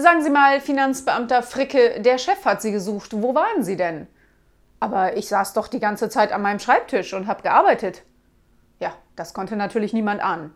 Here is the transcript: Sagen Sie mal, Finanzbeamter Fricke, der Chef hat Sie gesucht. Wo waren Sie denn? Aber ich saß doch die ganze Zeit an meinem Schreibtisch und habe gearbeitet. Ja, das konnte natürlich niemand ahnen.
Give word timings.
Sagen 0.00 0.22
Sie 0.22 0.30
mal, 0.30 0.60
Finanzbeamter 0.60 1.42
Fricke, 1.42 2.00
der 2.00 2.18
Chef 2.18 2.44
hat 2.44 2.62
Sie 2.62 2.70
gesucht. 2.70 3.20
Wo 3.20 3.34
waren 3.34 3.64
Sie 3.64 3.76
denn? 3.76 4.06
Aber 4.78 5.16
ich 5.16 5.26
saß 5.26 5.54
doch 5.54 5.66
die 5.66 5.80
ganze 5.80 6.08
Zeit 6.08 6.30
an 6.30 6.40
meinem 6.40 6.60
Schreibtisch 6.60 7.14
und 7.14 7.26
habe 7.26 7.42
gearbeitet. 7.42 8.04
Ja, 8.78 8.94
das 9.16 9.34
konnte 9.34 9.56
natürlich 9.56 9.92
niemand 9.92 10.22
ahnen. 10.22 10.54